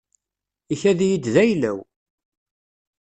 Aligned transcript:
Ikad-iyi-d 0.73 1.25
d 1.33 1.35
ayla-w. 1.43 1.77